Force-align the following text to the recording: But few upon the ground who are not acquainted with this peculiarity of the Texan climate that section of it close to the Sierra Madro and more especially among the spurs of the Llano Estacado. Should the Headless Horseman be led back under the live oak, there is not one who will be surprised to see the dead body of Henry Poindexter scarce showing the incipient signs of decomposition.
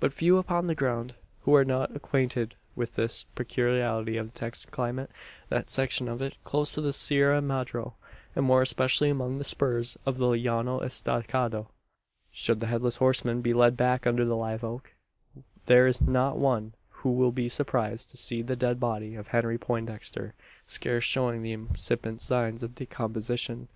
But 0.00 0.12
few 0.12 0.36
upon 0.36 0.66
the 0.66 0.74
ground 0.74 1.14
who 1.42 1.54
are 1.54 1.64
not 1.64 1.94
acquainted 1.94 2.56
with 2.74 2.96
this 2.96 3.22
peculiarity 3.36 4.16
of 4.16 4.26
the 4.32 4.36
Texan 4.36 4.68
climate 4.72 5.12
that 5.48 5.70
section 5.70 6.08
of 6.08 6.20
it 6.20 6.34
close 6.42 6.74
to 6.74 6.80
the 6.80 6.92
Sierra 6.92 7.40
Madro 7.40 7.94
and 8.34 8.44
more 8.44 8.62
especially 8.62 9.10
among 9.10 9.38
the 9.38 9.44
spurs 9.44 9.96
of 10.04 10.18
the 10.18 10.26
Llano 10.26 10.80
Estacado. 10.80 11.70
Should 12.32 12.58
the 12.58 12.66
Headless 12.66 12.96
Horseman 12.96 13.42
be 13.42 13.54
led 13.54 13.76
back 13.76 14.08
under 14.08 14.24
the 14.24 14.34
live 14.34 14.64
oak, 14.64 14.92
there 15.66 15.86
is 15.86 16.00
not 16.02 16.36
one 16.36 16.72
who 17.06 17.12
will 17.12 17.30
be 17.30 17.48
surprised 17.48 18.10
to 18.10 18.16
see 18.16 18.42
the 18.42 18.56
dead 18.56 18.80
body 18.80 19.14
of 19.14 19.28
Henry 19.28 19.56
Poindexter 19.56 20.34
scarce 20.66 21.04
showing 21.04 21.42
the 21.42 21.52
incipient 21.52 22.20
signs 22.20 22.64
of 22.64 22.74
decomposition. 22.74 23.68